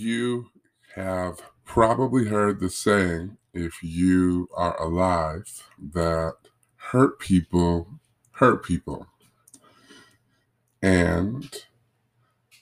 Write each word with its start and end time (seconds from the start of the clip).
You 0.00 0.52
have 0.94 1.42
probably 1.64 2.28
heard 2.28 2.60
the 2.60 2.70
saying, 2.70 3.36
if 3.52 3.82
you 3.82 4.48
are 4.54 4.80
alive, 4.80 5.68
that 5.92 6.36
hurt 6.76 7.18
people 7.18 7.98
hurt 8.30 8.64
people. 8.64 9.08
And 10.80 11.52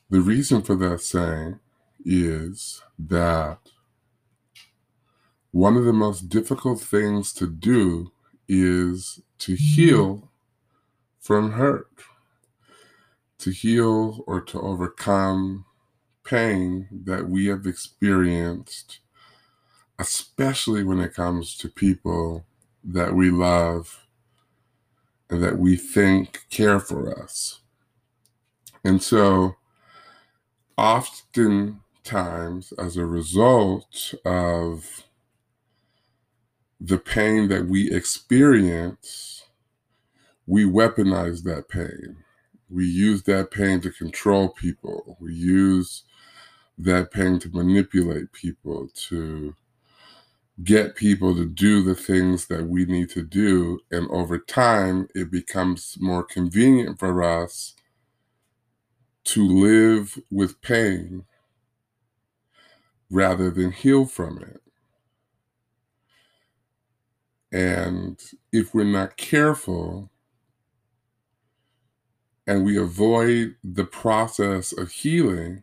the 0.09 0.23
reason 0.23 0.63
for 0.63 0.77
that 0.77 1.03
saying 1.03 1.61
is 2.07 2.83
that 2.99 3.59
one 5.51 5.77
of 5.77 5.85
the 5.85 5.93
most 5.93 6.31
difficult 6.31 6.81
things 6.81 7.35
to 7.35 7.47
do 7.47 8.13
is 8.49 9.21
to 9.41 9.57
heal 9.57 10.31
from 11.21 11.53
hurt, 11.53 11.91
to 13.41 13.51
heal 13.51 14.25
or 14.27 14.41
to 14.41 14.59
overcome 14.59 15.67
pain 16.27 16.89
that 17.05 17.29
we 17.29 17.47
have 17.47 17.67
experienced, 17.67 18.99
especially 19.99 20.85
when 20.85 21.01
it 21.01 21.15
comes 21.15 21.57
to 21.57 21.69
people 21.69 22.45
that 22.85 23.15
we 23.15 23.31
love 23.31 24.07
and 25.31 25.43
that 25.43 25.59
we 25.59 25.77
think 25.77 26.45
care 26.51 26.79
for 26.81 27.23
us. 27.23 27.61
And 28.85 29.03
so, 29.03 29.57
oftentimes, 30.77 32.73
as 32.79 32.97
a 32.97 33.07
result 33.07 34.15
of 34.25 35.05
the 36.81 36.99
pain 36.99 37.49
that 37.49 37.67
we 37.67 37.91
experience, 37.91 39.45
we 40.47 40.65
weaponize 40.65 41.43
that 41.45 41.69
pain. 41.69 42.19
We 42.69 42.87
use 42.87 43.23
that 43.25 43.51
pain 43.51 43.81
to 43.81 43.91
control 43.91 44.51
people. 44.51 45.17
We 45.21 45.33
use 45.33 46.05
that 46.79 47.11
pain 47.11 47.39
to 47.41 47.49
manipulate 47.51 48.33
people, 48.33 48.89
to 49.09 49.55
get 50.63 50.97
people 50.97 51.35
to 51.35 51.47
do 51.47 51.83
the 51.83 51.95
things 51.95 52.47
that 52.47 52.67
we 52.67 52.85
need 52.85 53.11
to 53.11 53.23
do. 53.23 53.81
And 53.91 54.09
over 54.11 54.39
time, 54.39 55.09
it 55.15 55.31
becomes 55.31 55.97
more 56.01 56.23
convenient 56.23 56.99
for 56.99 57.23
us 57.23 57.75
to 59.25 59.47
live 59.47 60.19
with 60.31 60.61
pain 60.63 61.25
rather 63.11 63.51
than 63.51 63.73
heal 63.73 64.07
from 64.07 64.39
it. 64.39 64.61
And 67.53 68.21
if 68.53 68.75
we're 68.75 68.85
not 68.85 69.17
careful 69.17 70.11
and 72.47 72.65
we 72.65 72.77
avoid 72.77 73.57
the 73.65 73.85
process 73.85 74.73
of 74.73 74.91
healing, 74.91 75.63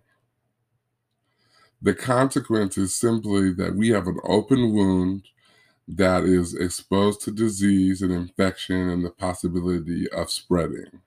the 1.83 1.93
consequence 1.93 2.77
is 2.77 2.95
simply 2.95 3.53
that 3.53 3.75
we 3.75 3.89
have 3.89 4.07
an 4.07 4.17
open 4.23 4.73
wound 4.73 5.27
that 5.85 6.23
is 6.23 6.55
exposed 6.55 7.21
to 7.21 7.31
disease 7.31 8.01
and 8.01 8.11
infection 8.11 8.89
and 8.89 9.03
the 9.03 9.09
possibility 9.09 10.09
of 10.11 10.31
spreading. 10.31 11.01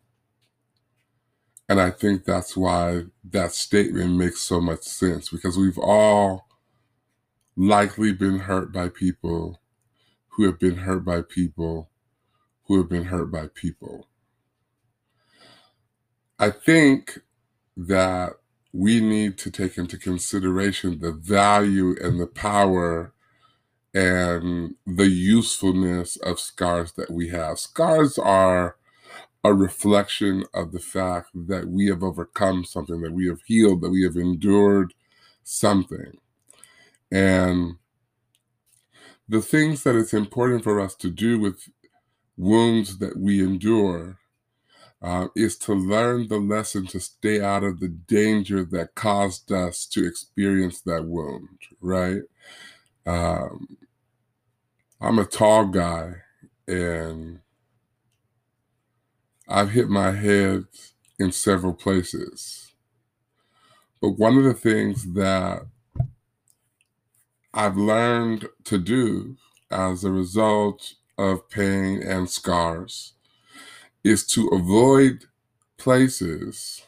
And 1.67 1.81
I 1.81 1.91
think 1.91 2.25
that's 2.25 2.55
why 2.57 3.05
that 3.31 3.53
statement 3.53 4.17
makes 4.17 4.43
so 4.43 4.61
much 4.61 4.83
sense 4.83 5.31
because 5.31 5.57
we've 5.57 5.79
all 5.79 6.47
likely 7.57 8.13
been 8.13 8.41
hurt 8.41 8.71
by 8.71 8.91
people 8.91 9.59
who 10.29 10.45
have 10.45 10.59
been 10.59 10.77
hurt 10.77 11.07
by 11.07 11.23
people 11.23 11.89
who 12.65 12.77
have 12.77 12.91
been 12.91 13.05
hurt 13.05 13.33
by 13.33 13.49
people. 13.55 14.09
I 16.39 16.51
think 16.51 17.19
that 17.79 18.35
we 18.77 19.01
need 19.01 19.39
to 19.39 19.51
take 19.51 19.79
into 19.79 19.97
consideration 19.97 20.99
the 20.99 21.13
value 21.13 21.97
and 22.03 22.21
the 22.21 22.27
power 22.27 23.15
and 23.95 24.75
the 24.87 25.09
usefulness 25.09 26.17
of 26.17 26.39
scars 26.39 26.93
that 26.93 27.11
we 27.11 27.29
have. 27.31 27.59
Scars 27.59 28.19
are 28.19 28.77
a 29.43 29.55
reflection 29.55 30.45
of 30.53 30.73
the 30.73 30.79
fact 30.79 31.31
that 31.35 31.69
we 31.69 31.87
have 31.87 32.03
overcome 32.03 32.65
something, 32.67 33.01
that 33.01 33.15
we 33.15 33.27
have 33.29 33.41
healed, 33.47 33.81
that 33.81 33.91
we 33.91 34.03
have 34.03 34.17
endured 34.17 34.93
something. 35.43 36.19
And 37.11 37.77
the 39.27 39.41
things 39.41 39.85
that 39.85 39.97
it's 39.97 40.13
important 40.13 40.65
for 40.65 40.79
us 40.81 40.95
to 40.97 41.11
do 41.11 41.39
with 41.39 41.67
wounds 42.37 42.99
that 42.99 43.17
we 43.17 43.43
endure 43.43 44.19
uh, 45.03 45.29
is 45.37 45.57
to 45.59 45.75
learn 45.75 46.29
the 46.29 46.39
lesson 46.39 46.87
to 46.87 47.01
stay 47.01 47.41
out 47.41 47.63
of 47.63 47.81
the 47.81 47.89
danger 47.89 48.65
that 48.65 48.95
caused 48.95 49.53
us 49.53 49.87
to 49.87 50.07
experience 50.07 50.81
that 50.81 51.05
wound, 51.05 51.59
right? 51.81 52.23
Um, 53.07 53.77
I'm 55.01 55.19
a 55.19 55.25
tall 55.25 55.67
guy 55.67 56.15
and 56.67 57.41
I've 59.49 59.71
hit 59.71 59.89
my 59.89 60.13
head 60.13 60.65
in 61.19 61.31
several 61.31 61.75
places. 61.75 62.73
But 64.01 64.19
one 64.19 64.37
of 64.37 64.45
the 64.45 64.55
things 64.55 65.13
that 65.15 65.67
I've 67.55 67.77
learned 67.77 68.49
to 68.65 68.79
do 68.79 69.37
as 69.71 70.05
a 70.05 70.11
result 70.11 70.95
of 71.17 71.49
pain 71.49 72.03
and 72.03 72.29
scars 72.29 73.15
is 74.07 74.25
to 74.25 74.49
avoid 74.49 75.25
places 75.79 76.83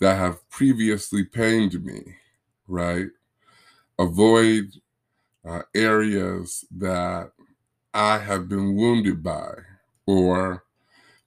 that 0.00 0.16
have 0.16 0.48
previously 0.50 1.24
pained 1.24 1.84
me, 1.84 2.16
right? 2.66 3.08
Avoid 3.98 4.74
uh, 5.46 5.62
areas 5.74 6.64
that 6.76 7.32
I 7.94 8.18
have 8.18 8.48
been 8.48 8.76
wounded 8.76 9.22
by, 9.22 9.54
or 10.06 10.64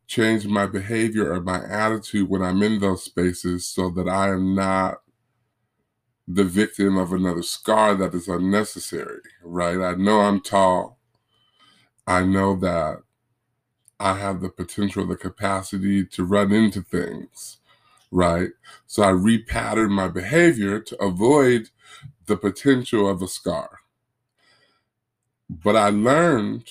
change 0.08 0.48
my 0.48 0.66
behavior 0.68 1.34
or 1.34 1.42
my 1.42 1.64
attitude 1.66 2.30
when 2.30 2.42
I'm 2.42 2.64
in 2.64 2.80
those 2.80 3.04
spaces 3.04 3.68
so 3.68 3.90
that 3.92 4.10
I 4.10 4.30
am 4.30 4.56
not 4.56 5.02
the 6.28 6.44
victim 6.44 6.98
of 6.98 7.14
another 7.14 7.44
scar 7.44 7.96
that 7.96 8.14
is 8.14 8.28
unnecessary, 8.28 9.22
right? 9.44 9.80
I 9.80 9.96
know 9.96 10.22
I'm 10.22 10.42
tall. 10.42 11.00
I 12.08 12.24
know 12.24 12.56
that 12.58 13.02
I 14.00 14.18
have 14.20 14.42
the 14.42 14.50
potential, 14.50 15.06
the 15.08 15.16
capacity 15.16 16.06
to 16.06 16.26
run 16.26 16.52
into 16.52 16.82
things, 16.82 17.58
right? 18.12 18.52
So 18.88 19.04
I 19.04 19.12
repattern 19.12 19.90
my 19.92 20.08
behavior 20.10 20.80
to 20.82 21.04
avoid 21.04 21.70
the 22.26 22.38
potential 22.38 23.10
of 23.10 23.22
a 23.22 23.28
scar. 23.28 23.80
But 25.50 25.76
I 25.76 25.90
learned 25.90 26.70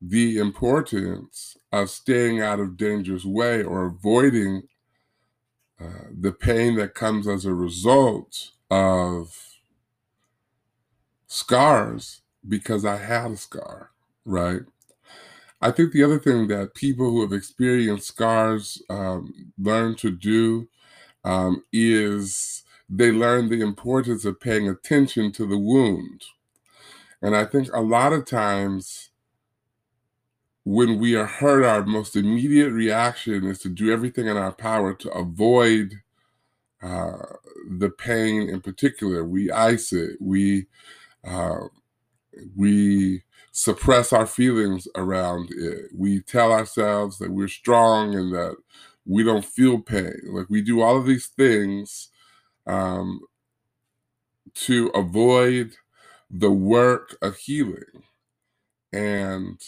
the 0.00 0.38
importance 0.38 1.56
of 1.72 1.90
staying 1.90 2.40
out 2.40 2.60
of 2.60 2.76
danger's 2.76 3.24
way 3.24 3.62
or 3.62 3.86
avoiding 3.86 4.68
uh, 5.80 6.08
the 6.12 6.32
pain 6.32 6.76
that 6.76 6.94
comes 6.94 7.26
as 7.26 7.44
a 7.44 7.54
result 7.54 8.52
of 8.70 9.56
scars 11.26 12.22
because 12.46 12.84
I 12.84 12.96
had 12.96 13.32
a 13.32 13.36
scar, 13.36 13.90
right? 14.24 14.62
I 15.64 15.70
think 15.70 15.92
the 15.92 16.02
other 16.04 16.18
thing 16.18 16.48
that 16.48 16.74
people 16.74 17.10
who 17.10 17.22
have 17.22 17.32
experienced 17.32 18.08
scars 18.08 18.82
um, 18.90 19.52
learn 19.58 19.96
to 19.96 20.10
do 20.10 20.68
um, 21.24 21.64
is 21.72 22.64
they 22.90 23.10
learn 23.10 23.48
the 23.48 23.62
importance 23.62 24.26
of 24.26 24.40
paying 24.40 24.68
attention 24.68 25.32
to 25.32 25.46
the 25.46 25.58
wound. 25.58 26.22
And 27.22 27.34
I 27.34 27.46
think 27.46 27.72
a 27.72 27.80
lot 27.80 28.12
of 28.12 28.26
times 28.26 29.10
when 30.64 30.98
we 30.98 31.16
are 31.16 31.26
hurt, 31.26 31.64
our 31.64 31.84
most 31.86 32.14
immediate 32.14 32.70
reaction 32.70 33.46
is 33.46 33.58
to 33.60 33.70
do 33.70 33.90
everything 33.90 34.26
in 34.26 34.36
our 34.36 34.52
power 34.52 34.92
to 34.92 35.10
avoid 35.12 35.94
uh, 36.82 37.24
the 37.78 37.90
pain 37.90 38.48
in 38.48 38.60
particular. 38.60 39.24
We 39.24 39.50
ice 39.50 39.92
it. 39.92 40.18
We 40.20 40.66
uh, 41.24 41.68
we 42.56 43.22
suppress 43.52 44.12
our 44.12 44.26
feelings 44.26 44.88
around 44.96 45.50
it. 45.52 45.90
We 45.94 46.20
tell 46.20 46.52
ourselves 46.52 47.18
that 47.18 47.30
we're 47.30 47.48
strong 47.48 48.14
and 48.14 48.32
that 48.34 48.56
we 49.06 49.22
don't 49.22 49.44
feel 49.44 49.80
pain. 49.80 50.20
Like 50.26 50.46
we 50.48 50.62
do 50.62 50.80
all 50.80 50.96
of 50.96 51.06
these 51.06 51.26
things 51.26 52.08
um, 52.66 53.20
to 54.54 54.88
avoid 54.88 55.76
the 56.30 56.50
work 56.50 57.16
of 57.22 57.36
healing. 57.36 58.02
And 58.92 59.60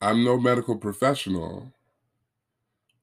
I'm 0.00 0.24
no 0.24 0.38
medical 0.38 0.76
professional, 0.76 1.72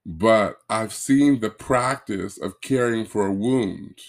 but 0.06 0.60
I've 0.70 0.94
seen 0.94 1.40
the 1.40 1.50
practice 1.50 2.38
of 2.38 2.62
caring 2.62 3.06
for 3.06 3.26
a 3.26 3.34
wound. 3.34 4.00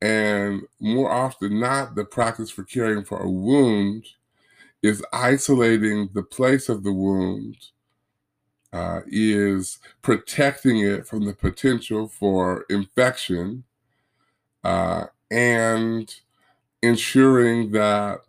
And 0.00 0.62
more 0.80 1.10
often 1.10 1.58
not, 1.58 1.94
the 1.94 2.04
practice 2.04 2.50
for 2.50 2.62
caring 2.62 3.04
for 3.04 3.20
a 3.20 3.30
wound 3.30 4.06
is 4.82 5.04
isolating 5.12 6.08
the 6.12 6.22
place 6.22 6.68
of 6.68 6.84
the 6.84 6.92
wound, 6.92 7.56
uh, 8.72 9.00
is 9.08 9.78
protecting 10.02 10.78
it 10.78 11.06
from 11.06 11.24
the 11.24 11.32
potential 11.32 12.06
for 12.06 12.64
infection, 12.70 13.64
uh, 14.62 15.06
and 15.30 16.14
ensuring 16.82 17.72
that 17.72 18.20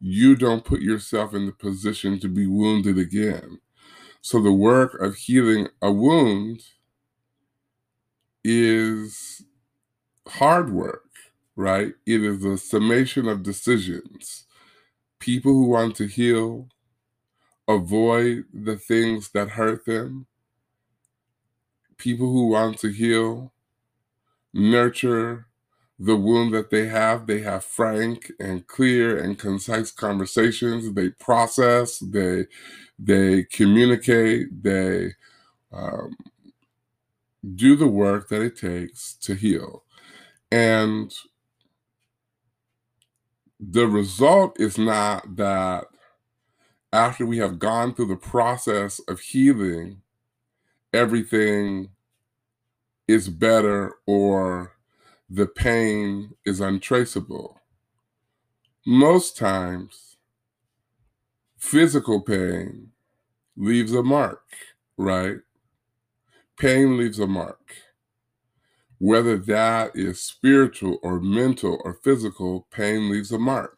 you 0.00 0.36
don't 0.36 0.64
put 0.64 0.80
yourself 0.80 1.34
in 1.34 1.46
the 1.46 1.52
position 1.52 2.20
to 2.20 2.28
be 2.28 2.46
wounded 2.46 2.98
again. 2.98 3.58
So, 4.20 4.40
the 4.40 4.52
work 4.52 5.00
of 5.00 5.16
healing 5.16 5.68
a 5.82 5.90
wound 5.90 6.62
is 8.44 9.42
hard 10.28 10.72
work, 10.72 11.10
right? 11.56 11.94
It 12.06 12.22
is 12.22 12.44
a 12.44 12.56
summation 12.58 13.28
of 13.28 13.42
decisions. 13.42 14.44
People 15.20 15.52
who 15.52 15.66
want 15.68 15.96
to 15.96 16.06
heal 16.06 16.68
avoid 17.68 18.44
the 18.52 18.76
things 18.76 19.30
that 19.30 19.50
hurt 19.50 19.84
them. 19.86 20.26
People 21.98 22.26
who 22.32 22.48
want 22.48 22.78
to 22.80 22.88
heal 22.88 23.52
nurture 24.52 25.46
the 25.98 26.16
wound 26.16 26.52
that 26.54 26.70
they 26.70 26.86
have. 26.88 27.26
They 27.26 27.40
have 27.40 27.64
frank 27.64 28.32
and 28.40 28.66
clear 28.66 29.18
and 29.18 29.38
concise 29.38 29.90
conversations. 29.90 30.92
They 30.94 31.10
process. 31.10 31.98
They 31.98 32.46
they 32.98 33.44
communicate. 33.44 34.62
They 34.62 35.12
um, 35.72 36.16
do 37.54 37.76
the 37.76 37.88
work 37.88 38.28
that 38.28 38.42
it 38.42 38.58
takes 38.58 39.14
to 39.22 39.34
heal. 39.34 39.83
And 40.50 41.12
the 43.60 43.86
result 43.86 44.60
is 44.60 44.78
not 44.78 45.36
that 45.36 45.86
after 46.92 47.26
we 47.26 47.38
have 47.38 47.58
gone 47.58 47.94
through 47.94 48.06
the 48.06 48.16
process 48.16 49.00
of 49.08 49.20
healing, 49.20 50.02
everything 50.92 51.90
is 53.08 53.28
better 53.28 53.94
or 54.06 54.72
the 55.28 55.46
pain 55.46 56.34
is 56.44 56.60
untraceable. 56.60 57.60
Most 58.86 59.36
times, 59.36 60.16
physical 61.58 62.20
pain 62.20 62.92
leaves 63.56 63.94
a 63.94 64.02
mark, 64.02 64.42
right? 64.96 65.38
Pain 66.58 66.96
leaves 66.98 67.18
a 67.18 67.26
mark. 67.26 67.83
Whether 69.04 69.36
that 69.36 69.90
is 69.94 70.18
spiritual 70.22 70.98
or 71.02 71.20
mental 71.20 71.78
or 71.84 71.92
physical, 72.02 72.66
pain 72.70 73.10
leaves 73.10 73.32
a 73.32 73.38
mark. 73.38 73.76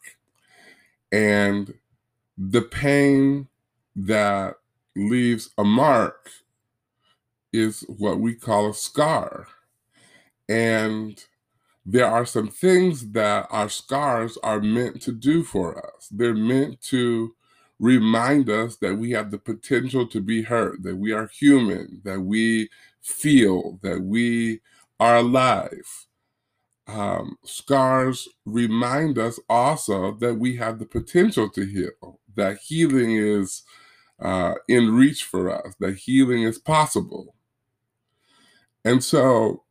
And 1.11 1.75
the 2.38 2.62
pain 2.62 3.49
that 3.96 4.55
leaves 4.94 5.50
a 5.58 5.64
mark 5.64 6.31
is 7.52 7.81
what 7.88 8.20
we 8.20 8.37
call 8.37 8.70
a 8.70 8.75
scar. 8.75 9.49
And 10.49 11.20
there 11.84 12.06
are 12.06 12.25
some 12.25 12.46
things 12.46 13.11
that 13.11 13.49
our 13.50 13.69
scars 13.69 14.38
are 14.44 14.61
meant 14.61 15.02
to 15.02 15.12
do 15.12 15.43
for 15.43 15.76
us. 15.76 16.06
They're 16.08 16.34
meant 16.34 16.81
to 16.82 17.34
remind 17.81 18.49
us 18.49 18.76
that 18.76 18.94
we 18.94 19.11
have 19.11 19.32
the 19.32 19.38
potential 19.38 20.06
to 20.06 20.20
be 20.20 20.43
hurt, 20.43 20.84
that 20.84 20.94
we 20.96 21.11
are 21.11 21.26
human, 21.26 22.00
that 22.05 22.20
we 22.20 22.70
feel, 23.02 23.81
that 23.82 24.00
we 24.00 24.61
are 24.98 25.16
alive. 25.16 26.06
Um, 26.87 27.37
scars 27.44 28.28
remind 28.44 29.19
us 29.19 29.40
also 29.48 30.12
that 30.19 30.34
we 30.34 30.56
have 30.56 30.78
the 30.78 30.87
potential 30.87 31.50
to 31.50 31.64
heal, 31.66 32.20
that 32.37 32.58
healing 32.58 33.16
is 33.16 33.62
uh, 34.20 34.54
in 34.69 34.94
reach 34.94 35.25
for 35.25 35.50
us, 35.50 35.75
that 35.81 35.96
healing 35.96 36.43
is 36.44 36.58
possible. 36.58 37.34
And 38.84 39.02
so, 39.02 39.64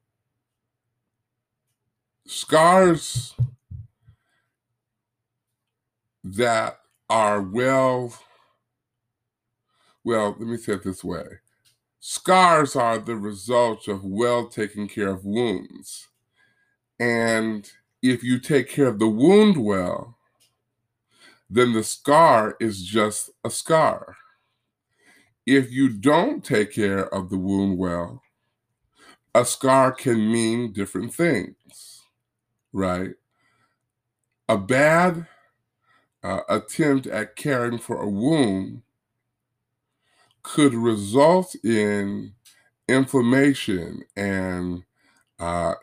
scars 2.28 3.34
that 6.24 6.80
are 7.10 7.42
well, 7.42 8.14
well, 10.04 10.36
let 10.38 10.48
me 10.48 10.58
say 10.58 10.74
it 10.74 10.84
this 10.84 11.04
way 11.04 11.40
Scars 12.08 12.76
are 12.76 13.00
the 13.00 13.16
result 13.16 13.88
of 13.88 14.04
well 14.04 14.48
taken 14.48 14.88
care 14.88 15.10
of 15.10 15.26
wounds. 15.26 16.08
And 17.00 17.68
if 18.00 18.24
you 18.24 18.40
take 18.40 18.70
care 18.70 18.86
of 18.86 19.00
the 19.00 19.08
wound 19.08 19.58
well, 19.58 20.16
then 21.50 21.74
the 21.74 21.84
scar 21.84 22.58
is 22.60 22.84
just 22.84 23.32
a 23.44 23.50
scar. 23.50 24.18
If 25.48 25.72
you 25.72 25.90
don't 25.90 26.46
take 26.46 26.74
care 26.74 27.12
of 27.12 27.32
the 27.32 27.40
wound 27.40 27.80
well, 27.80 28.22
a 29.34 29.44
scar 29.44 29.92
can 29.92 30.32
mean 30.32 30.74
different 30.74 31.12
things, 31.12 32.04
right? 32.72 33.16
A 34.48 34.60
bad 34.60 35.26
uh, 36.22 36.42
attempt 36.50 37.08
at 37.08 37.36
caring 37.36 37.80
for 37.80 38.00
a 38.00 38.08
wound 38.08 38.84
could 40.46 40.76
result 40.76 41.56
in 41.64 42.34
inflammation 42.88 44.04
and 44.16 44.84
uh, 45.40 45.74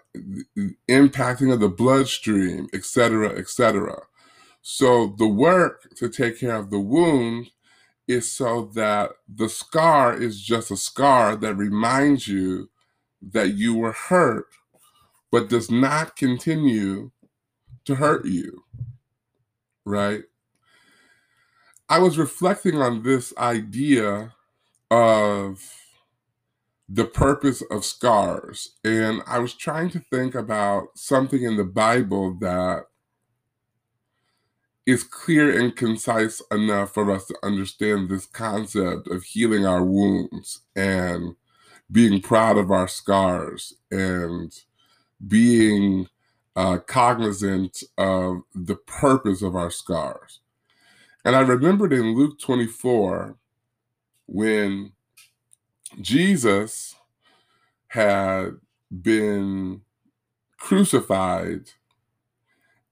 impacting 0.88 1.52
of 1.52 1.58
the 1.58 1.68
bloodstream, 1.68 2.68
et 2.72 2.84
cetera, 2.84 3.36
et 3.36 3.48
cetera. 3.48 4.02
So 4.62 5.14
the 5.18 5.26
work 5.26 5.94
to 5.96 6.08
take 6.08 6.38
care 6.38 6.54
of 6.54 6.70
the 6.70 6.78
wound 6.78 7.50
is 8.06 8.30
so 8.30 8.70
that 8.74 9.10
the 9.28 9.48
scar 9.48 10.14
is 10.14 10.40
just 10.40 10.70
a 10.70 10.76
scar 10.76 11.34
that 11.36 11.54
reminds 11.54 12.28
you 12.28 12.70
that 13.20 13.54
you 13.54 13.74
were 13.74 13.92
hurt, 13.92 14.46
but 15.32 15.48
does 15.48 15.70
not 15.70 16.14
continue 16.14 17.10
to 17.84 17.96
hurt 17.96 18.26
you. 18.26 18.62
Right? 19.84 20.22
I 21.88 21.98
was 21.98 22.16
reflecting 22.16 22.76
on 22.76 23.02
this 23.02 23.34
idea 23.36 24.34
of 24.92 25.58
the 26.86 27.06
purpose 27.06 27.62
of 27.70 27.82
scars. 27.82 28.76
And 28.84 29.22
I 29.26 29.38
was 29.38 29.54
trying 29.54 29.88
to 29.90 29.98
think 29.98 30.34
about 30.34 30.88
something 30.94 31.42
in 31.42 31.56
the 31.56 31.64
Bible 31.64 32.34
that 32.40 32.84
is 34.84 35.02
clear 35.02 35.58
and 35.58 35.74
concise 35.74 36.42
enough 36.50 36.92
for 36.92 37.10
us 37.10 37.24
to 37.26 37.36
understand 37.42 38.10
this 38.10 38.26
concept 38.26 39.08
of 39.08 39.22
healing 39.22 39.64
our 39.64 39.82
wounds 39.82 40.60
and 40.76 41.36
being 41.90 42.20
proud 42.20 42.58
of 42.58 42.70
our 42.70 42.88
scars 42.88 43.72
and 43.90 44.52
being 45.26 46.06
uh, 46.54 46.76
cognizant 46.86 47.82
of 47.96 48.42
the 48.54 48.76
purpose 48.76 49.40
of 49.40 49.56
our 49.56 49.70
scars. 49.70 50.40
And 51.24 51.34
I 51.34 51.40
remembered 51.40 51.94
in 51.94 52.14
Luke 52.14 52.38
24, 52.40 53.38
when 54.32 54.90
Jesus 56.00 56.96
had 57.88 58.52
been 59.02 59.82
crucified 60.56 61.70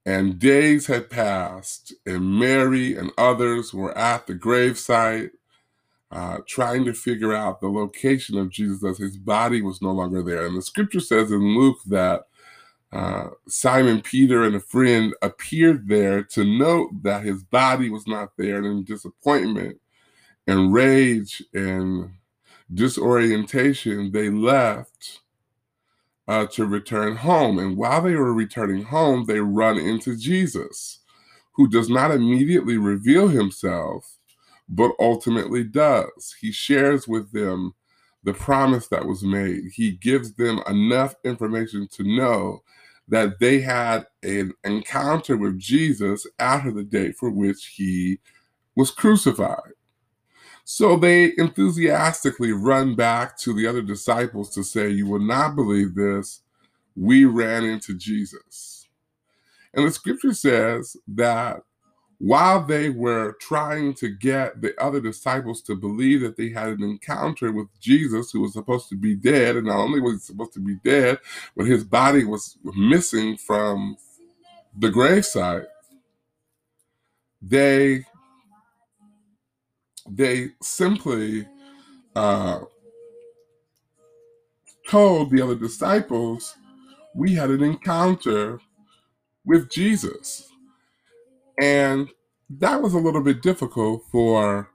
and 0.05 0.37
days 0.37 0.85
had 0.85 1.09
passed, 1.09 1.95
and 2.05 2.37
Mary 2.39 2.95
and 2.95 3.11
others 3.17 3.73
were 3.73 3.97
at 3.97 4.27
the 4.27 4.35
gravesite 4.35 5.31
uh, 6.11 6.37
trying 6.47 6.85
to 6.85 6.93
figure 6.93 7.33
out 7.33 7.59
the 7.59 7.69
location 7.69 8.37
of 8.37 8.51
Jesus 8.51 8.83
as 8.83 8.97
his 8.99 9.17
body 9.17 9.63
was 9.63 9.81
no 9.81 9.91
longer 9.91 10.21
there. 10.21 10.45
And 10.45 10.55
the 10.55 10.61
scripture 10.61 10.99
says 10.99 11.31
in 11.31 11.57
Luke 11.57 11.79
that 11.87 12.21
uh, 12.91 13.29
Simon 13.47 14.01
Peter 14.01 14.43
and 14.43 14.55
a 14.55 14.59
friend 14.59 15.15
appeared 15.23 15.87
there 15.87 16.23
to 16.23 16.43
note 16.43 16.91
that 17.01 17.23
his 17.23 17.43
body 17.43 17.89
was 17.89 18.05
not 18.05 18.37
there, 18.37 18.57
and 18.57 18.67
in 18.67 18.83
disappointment, 18.83 19.80
and 20.51 20.73
rage 20.73 21.41
and 21.53 22.11
disorientation, 22.73 24.11
they 24.11 24.29
left 24.29 25.21
uh, 26.27 26.45
to 26.47 26.65
return 26.65 27.15
home. 27.15 27.57
And 27.57 27.77
while 27.77 28.01
they 28.01 28.15
were 28.15 28.33
returning 28.33 28.83
home, 28.83 29.25
they 29.25 29.39
run 29.39 29.77
into 29.77 30.17
Jesus, 30.17 30.99
who 31.53 31.69
does 31.69 31.89
not 31.89 32.11
immediately 32.11 32.77
reveal 32.77 33.29
himself, 33.29 34.17
but 34.67 34.91
ultimately 34.99 35.63
does. 35.63 36.35
He 36.41 36.51
shares 36.51 37.07
with 37.07 37.31
them 37.31 37.73
the 38.23 38.33
promise 38.33 38.87
that 38.89 39.05
was 39.05 39.23
made. 39.23 39.71
He 39.73 39.91
gives 39.91 40.33
them 40.33 40.61
enough 40.67 41.15
information 41.23 41.87
to 41.93 42.03
know 42.03 42.61
that 43.07 43.39
they 43.39 43.61
had 43.61 44.05
an 44.21 44.51
encounter 44.65 45.37
with 45.37 45.59
Jesus 45.59 46.27
after 46.39 46.71
the 46.71 46.83
day 46.83 47.13
for 47.13 47.31
which 47.31 47.73
he 47.77 48.19
was 48.75 48.91
crucified. 48.91 49.71
So 50.63 50.95
they 50.95 51.33
enthusiastically 51.37 52.51
run 52.51 52.95
back 52.95 53.37
to 53.39 53.53
the 53.53 53.67
other 53.67 53.81
disciples 53.81 54.49
to 54.51 54.63
say, 54.63 54.89
You 54.89 55.07
will 55.07 55.19
not 55.19 55.55
believe 55.55 55.95
this. 55.95 56.41
We 56.95 57.25
ran 57.25 57.63
into 57.63 57.95
Jesus. 57.95 58.87
And 59.73 59.87
the 59.87 59.91
scripture 59.91 60.33
says 60.33 60.97
that 61.07 61.61
while 62.21 62.63
they 62.63 62.89
were 62.89 63.35
trying 63.39 63.95
to 63.95 64.09
get 64.09 64.61
the 64.61 64.79
other 64.79 65.01
disciples 65.01 65.59
to 65.63 65.75
believe 65.75 66.21
that 66.21 66.37
they 66.37 66.49
had 66.49 66.67
an 66.67 66.83
encounter 66.83 67.51
with 67.51 67.67
Jesus, 67.79 68.31
who 68.31 68.41
was 68.41 68.53
supposed 68.53 68.89
to 68.89 68.95
be 68.95 69.15
dead, 69.15 69.55
and 69.55 69.65
not 69.65 69.79
only 69.79 69.99
was 69.99 70.13
he 70.13 70.19
supposed 70.19 70.53
to 70.53 70.59
be 70.59 70.75
dead, 70.83 71.17
but 71.57 71.65
his 71.65 71.83
body 71.83 72.23
was 72.23 72.57
missing 72.63 73.37
from 73.37 73.97
the 74.77 74.89
gravesite, 74.89 75.65
they 77.41 78.05
they 80.09 80.49
simply 80.61 81.47
uh, 82.15 82.61
told 84.87 85.31
the 85.31 85.41
other 85.41 85.55
disciples, 85.55 86.55
"We 87.15 87.33
had 87.35 87.49
an 87.49 87.63
encounter 87.63 88.59
with 89.45 89.69
Jesus." 89.69 90.49
And 91.59 92.09
that 92.49 92.81
was 92.81 92.93
a 92.93 92.99
little 92.99 93.21
bit 93.21 93.41
difficult 93.41 94.03
for 94.11 94.69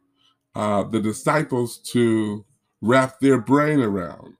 uh, 0.54 0.84
the 0.84 1.00
disciples 1.00 1.78
to 1.78 2.44
wrap 2.80 3.20
their 3.20 3.40
brain 3.40 3.80
around. 3.80 4.36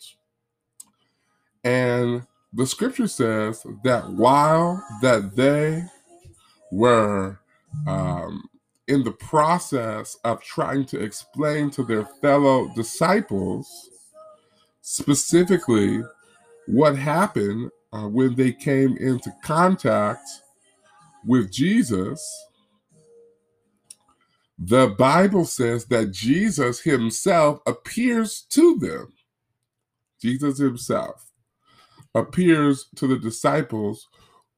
And 1.64 2.26
the 2.52 2.66
scripture 2.66 3.08
says 3.08 3.66
that 3.84 4.10
while 4.10 4.82
that 5.02 5.36
they 5.36 5.82
were 6.70 7.38
um, 7.86 8.48
in 8.88 9.04
the 9.04 9.12
process 9.12 10.16
of 10.24 10.42
trying 10.42 10.84
to 10.86 11.00
explain 11.00 11.70
to 11.70 11.84
their 11.84 12.04
fellow 12.22 12.68
disciples 12.74 13.90
specifically 14.82 16.02
what 16.66 16.96
happened 16.96 17.70
uh, 17.92 18.08
when 18.08 18.34
they 18.34 18.52
came 18.52 18.96
into 18.98 19.32
contact 19.44 20.28
with 21.26 21.50
Jesus, 21.52 22.22
the 24.58 24.88
Bible 24.98 25.44
says 25.44 25.86
that 25.86 26.12
Jesus 26.12 26.80
himself 26.80 27.60
appears 27.66 28.42
to 28.50 28.78
them. 28.78 29.12
Jesus 30.22 30.58
himself 30.58 31.30
appears 32.14 32.88
to 32.96 33.06
the 33.06 33.18
disciples 33.18 34.08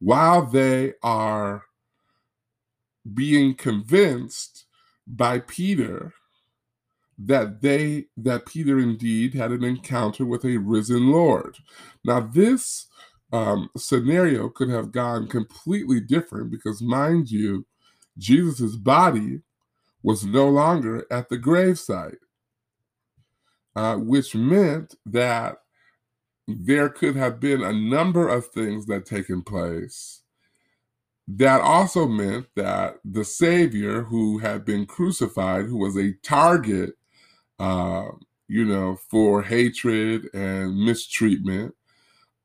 while 0.00 0.46
they 0.46 0.94
are 1.02 1.64
being 3.14 3.54
convinced 3.54 4.66
by 5.06 5.40
Peter 5.40 6.12
that 7.18 7.60
they 7.62 8.06
that 8.16 8.46
Peter 8.46 8.78
indeed 8.78 9.34
had 9.34 9.50
an 9.50 9.64
encounter 9.64 10.24
with 10.24 10.44
a 10.44 10.56
risen 10.58 11.10
Lord. 11.10 11.56
Now 12.04 12.20
this 12.20 12.86
um, 13.32 13.68
scenario 13.76 14.48
could 14.48 14.70
have 14.70 14.92
gone 14.92 15.26
completely 15.26 16.00
different 16.00 16.50
because, 16.50 16.80
mind 16.80 17.30
you, 17.30 17.66
Jesus's 18.16 18.76
body 18.76 19.40
was 20.02 20.24
no 20.24 20.48
longer 20.48 21.04
at 21.10 21.28
the 21.28 21.38
gravesite, 21.38 22.16
uh, 23.76 23.96
which 23.96 24.34
meant 24.34 24.94
that 25.04 25.58
there 26.46 26.88
could 26.88 27.16
have 27.16 27.38
been 27.40 27.62
a 27.62 27.72
number 27.72 28.28
of 28.28 28.46
things 28.46 28.86
that 28.86 29.04
taken 29.04 29.42
place. 29.42 30.22
That 31.30 31.60
also 31.60 32.06
meant 32.06 32.46
that 32.56 33.00
the 33.04 33.24
Savior, 33.24 34.02
who 34.02 34.38
had 34.38 34.64
been 34.64 34.86
crucified, 34.86 35.66
who 35.66 35.76
was 35.76 35.96
a 35.98 36.14
target, 36.22 36.94
uh, 37.58 38.06
you 38.48 38.64
know, 38.64 38.96
for 39.10 39.42
hatred 39.42 40.30
and 40.32 40.74
mistreatment, 40.74 41.74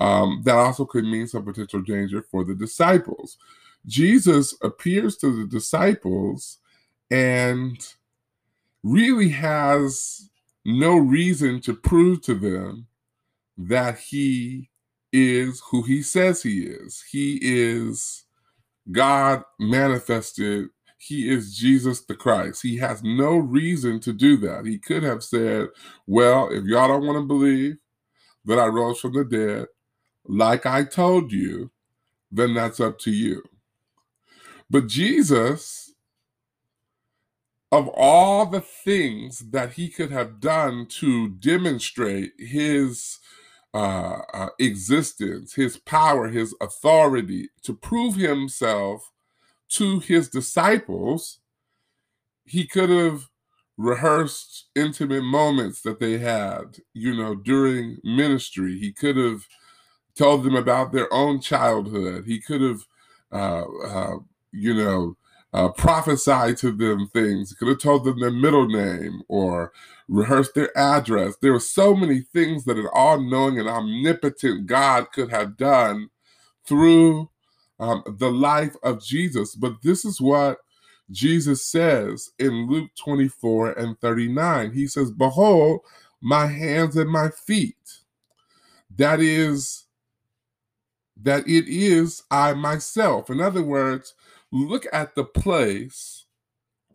um, 0.02 0.42
that 0.44 0.56
also 0.56 0.86
could 0.86 1.06
mean 1.06 1.28
some 1.28 1.46
potential 1.46 1.82
danger 1.82 2.22
for 2.30 2.44
the 2.44 2.54
disciples. 2.54 3.38
Jesus 3.86 4.54
appears 4.62 5.16
to 5.18 5.32
the 5.32 5.48
disciples 5.48 6.58
and 7.10 7.88
really 8.84 9.30
has 9.30 10.30
no 10.66 10.98
reason 10.98 11.62
to 11.62 11.74
prove 11.74 12.22
to 12.24 12.34
them 12.34 12.88
that 13.58 13.98
he 13.98 14.70
is 15.14 15.62
who 15.70 15.84
he 15.84 16.02
says 16.02 16.44
he 16.44 16.64
is. 16.64 17.02
He 17.10 17.40
is 17.42 18.23
God 18.92 19.44
manifested. 19.60 20.68
He 20.98 21.30
is 21.30 21.56
Jesus 21.56 22.02
the 22.02 22.16
Christ. 22.16 22.62
He 22.62 22.78
has 22.78 23.04
no 23.04 23.38
reason 23.38 24.00
to 24.02 24.14
do 24.14 24.38
that. 24.38 24.66
He 24.66 24.78
could 24.78 25.04
have 25.04 25.24
said, 25.24 25.70
Well, 26.08 26.50
if 26.50 26.66
y'all 26.66 26.88
don't 26.88 27.06
want 27.06 27.18
to 27.18 27.28
believe 27.28 27.78
that 28.46 28.60
I 28.60 28.68
rose 28.68 29.00
from 29.00 29.14
the 29.14 29.26
dead, 29.26 29.68
like 30.26 30.66
I 30.66 30.84
told 30.84 31.32
you, 31.32 31.72
then 32.32 32.54
that's 32.54 32.80
up 32.80 33.00
to 33.00 33.12
you. 33.12 33.44
But 34.70 34.88
Jesus, 34.88 35.94
of 37.72 37.88
all 37.90 38.46
the 38.46 38.62
things 38.62 39.40
that 39.52 39.74
he 39.74 39.90
could 39.90 40.12
have 40.12 40.40
done 40.40 40.86
to 40.88 41.30
demonstrate 41.30 42.34
his 42.38 43.20
uh, 43.74 44.22
uh, 44.34 44.50
existence, 44.60 45.54
his 45.54 45.78
power, 45.78 46.28
his 46.28 46.56
authority, 46.62 47.50
to 47.64 47.74
prove 47.74 48.16
himself 48.16 49.12
to 49.70 50.00
his 50.00 50.30
disciples, 50.30 51.40
he 52.46 52.68
could 52.68 52.90
have 52.90 53.30
rehearsed 53.78 54.66
intimate 54.76 55.24
moments 55.24 55.82
that 55.82 56.00
they 56.00 56.20
had, 56.20 56.78
you 56.94 57.16
know, 57.16 57.34
during 57.34 57.98
ministry. 58.04 58.78
He 58.78 58.92
could 58.92 59.18
have 59.18 59.48
told 60.16 60.44
them 60.44 60.56
about 60.56 60.92
their 60.92 61.12
own 61.12 61.42
childhood. 61.42 62.26
He 62.28 62.40
could 62.40 62.62
have, 62.62 62.82
uh, 63.32 63.66
uh, 63.86 64.18
you 64.52 64.76
know, 64.76 65.18
uh, 65.54 65.70
prophesied 65.70 66.58
to 66.58 66.72
them 66.72 67.10
things. 67.14 67.54
Could 67.54 67.68
have 67.70 67.80
told 67.80 68.06
them 68.06 68.20
their 68.20 68.32
middle 68.32 68.68
name 68.68 69.22
or 69.28 69.72
rehearsed 70.08 70.56
their 70.56 70.76
address. 70.78 71.36
There 71.42 71.54
were 71.54 71.60
so 71.60 71.96
many 71.96 72.22
things 72.22 72.66
that 72.66 72.78
an 72.78 72.90
all 72.94 73.22
knowing 73.22 73.60
and 73.60 73.70
omnipotent 73.70 74.66
God 74.68 75.12
could 75.14 75.32
have 75.32 75.58
done 75.58 76.10
through 76.66 77.30
um, 77.80 78.04
the 78.20 78.32
life 78.32 78.76
of 78.84 79.04
Jesus. 79.04 79.56
But 79.56 79.82
this 79.84 80.06
is 80.06 80.20
what 80.20 80.60
Jesus 81.12 81.66
says 81.66 82.32
in 82.40 82.68
Luke 82.68 82.90
24 83.04 83.74
and 83.74 84.00
39. 84.00 84.74
He 84.74 84.88
says, 84.88 85.12
Behold, 85.12 85.82
my 86.22 86.48
hands 86.48 86.96
and 86.96 87.10
my 87.10 87.30
feet. 87.30 87.76
That 88.96 89.20
is 89.20 89.86
that 91.22 91.48
it 91.48 91.68
is 91.68 92.24
I 92.32 92.54
myself. 92.54 93.30
In 93.30 93.40
other 93.40 93.64
words, 93.64 94.14
look 94.54 94.86
at 94.94 95.16
the 95.16 95.24
place 95.26 96.26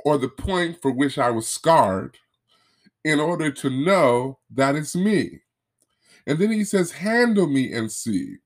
or 0.04 0.16
the 0.16 0.28
point 0.28 0.80
for 0.80 0.92
which 0.92 1.18
I 1.18 1.30
was 1.30 1.48
scarred 1.48 2.16
in 3.04 3.18
order 3.18 3.50
to 3.50 3.68
know 3.68 4.38
that 4.54 4.76
it's 4.76 4.94
me. 4.94 5.40
And 6.26 6.38
then 6.38 6.52
he 6.52 6.62
says, 6.62 6.92
Handle 6.92 7.48
me 7.48 7.72
and 7.72 7.90
see. 7.90 8.36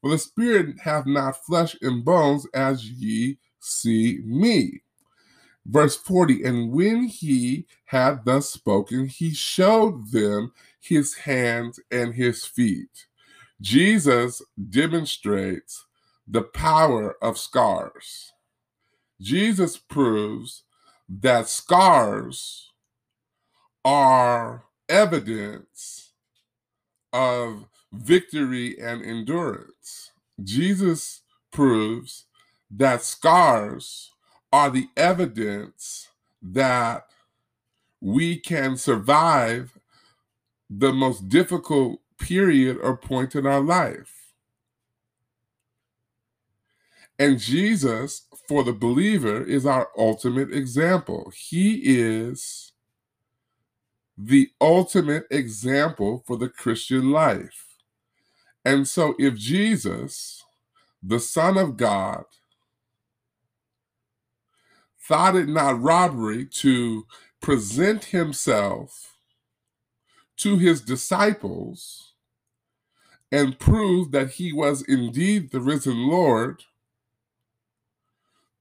For 0.00 0.10
the 0.10 0.18
spirit 0.18 0.80
hath 0.80 1.06
not 1.06 1.44
flesh 1.44 1.76
and 1.80 2.04
bones 2.04 2.46
as 2.54 2.90
ye 2.90 3.38
see 3.60 4.20
me. 4.24 4.82
Verse 5.64 5.96
40 5.96 6.44
And 6.44 6.72
when 6.72 7.04
he 7.04 7.66
had 7.84 8.24
thus 8.24 8.48
spoken, 8.48 9.06
he 9.06 9.32
showed 9.32 10.10
them 10.10 10.52
his 10.80 11.14
hands 11.14 11.78
and 11.90 12.14
his 12.14 12.44
feet. 12.44 13.06
Jesus 13.60 14.42
demonstrates 14.70 15.84
the 16.26 16.42
power 16.42 17.16
of 17.22 17.38
scars. 17.38 18.32
Jesus 19.20 19.76
proves 19.76 20.64
that 21.08 21.48
scars 21.48 22.72
are 23.84 24.64
evidence 24.88 26.12
of 27.12 27.66
victory 27.92 28.78
and 28.78 29.04
endurance. 29.04 30.12
Jesus 30.42 31.22
proves 31.52 32.26
that 32.70 33.02
scars 33.02 34.10
are 34.52 34.70
the 34.70 34.88
evidence 34.96 36.08
that 36.42 37.06
we 38.00 38.38
can 38.38 38.76
survive 38.76 39.78
the 40.68 40.92
most 40.92 41.28
difficult 41.28 42.00
period 42.18 42.78
or 42.82 42.96
point 42.96 43.34
in 43.34 43.46
our 43.46 43.60
life. 43.60 44.15
And 47.18 47.38
Jesus, 47.38 48.26
for 48.48 48.62
the 48.62 48.72
believer, 48.72 49.42
is 49.42 49.64
our 49.64 49.88
ultimate 49.96 50.52
example. 50.52 51.32
He 51.34 51.80
is 51.84 52.72
the 54.18 54.50
ultimate 54.60 55.24
example 55.30 56.22
for 56.26 56.36
the 56.36 56.48
Christian 56.48 57.10
life. 57.10 57.66
And 58.64 58.86
so, 58.86 59.14
if 59.18 59.34
Jesus, 59.34 60.42
the 61.02 61.20
Son 61.20 61.56
of 61.56 61.76
God, 61.76 62.24
thought 65.06 65.36
it 65.36 65.48
not 65.48 65.80
robbery 65.80 66.44
to 66.46 67.06
present 67.40 68.06
himself 68.06 69.16
to 70.38 70.58
his 70.58 70.80
disciples 70.80 72.12
and 73.30 73.58
prove 73.58 74.10
that 74.10 74.30
he 74.30 74.52
was 74.52 74.82
indeed 74.82 75.50
the 75.50 75.60
risen 75.60 76.08
Lord 76.08 76.64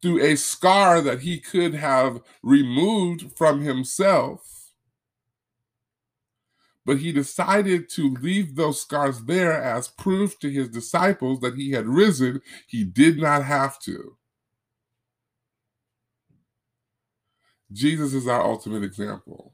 through 0.02 0.22
a 0.22 0.36
scar 0.36 1.02
that 1.02 1.22
he 1.22 1.40
could 1.40 1.74
have 1.74 2.22
removed 2.44 3.36
from 3.36 3.62
himself. 3.62 4.72
But 6.86 7.00
he 7.00 7.12
decided 7.12 7.90
to 7.92 8.14
leave 8.22 8.56
those 8.56 8.82
scars 8.82 9.24
there 9.24 9.60
as 9.60 9.88
proof 9.88 10.38
to 10.40 10.50
his 10.52 10.70
disciples 10.70 11.40
that 11.40 11.56
he 11.56 11.72
had 11.72 11.88
risen. 11.88 12.42
He 12.68 12.84
did 12.84 13.18
not 13.18 13.44
have 13.44 13.80
to. 13.80 14.18
Jesus 17.72 18.14
is 18.14 18.28
our 18.28 18.44
ultimate 18.44 18.84
example. 18.84 19.54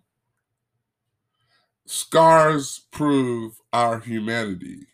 Scars 1.86 2.82
prove 2.92 3.60
our 3.72 4.00
humanity. 4.00 4.88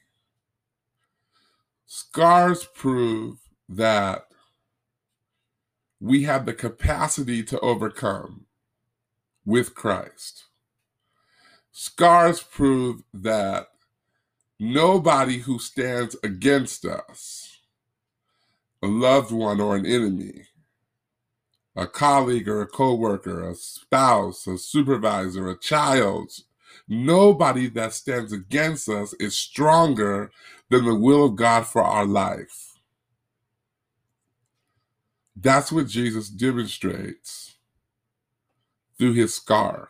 Scars 1.85 2.65
prove 2.75 3.37
that 3.67 4.26
we 5.99 6.23
have 6.23 6.45
the 6.45 6.53
capacity 6.53 7.43
to 7.43 7.59
overcome 7.59 8.45
with 9.45 9.73
Christ. 9.73 10.45
Scars 11.71 12.41
prove 12.41 13.03
that 13.13 13.67
nobody 14.59 15.39
who 15.39 15.59
stands 15.59 16.15
against 16.23 16.85
us, 16.85 17.59
a 18.81 18.87
loved 18.87 19.31
one 19.31 19.61
or 19.61 19.75
an 19.75 19.85
enemy, 19.85 20.43
a 21.75 21.87
colleague 21.87 22.47
or 22.47 22.61
a 22.61 22.67
coworker, 22.67 23.47
a 23.47 23.55
spouse, 23.55 24.47
a 24.47 24.57
supervisor, 24.57 25.49
a 25.49 25.57
child, 25.57 26.31
nobody 26.87 27.67
that 27.69 27.93
stands 27.93 28.33
against 28.33 28.89
us 28.89 29.13
is 29.19 29.37
stronger 29.37 30.31
than 30.69 30.85
the 30.85 30.95
will 30.95 31.25
of 31.25 31.35
God 31.35 31.67
for 31.67 31.83
our 31.83 32.05
life. 32.05 32.66
That's 35.39 35.71
what 35.71 35.87
Jesus 35.87 36.29
demonstrates 36.29 37.57
through 38.99 39.13
his 39.13 39.35
scar. 39.35 39.89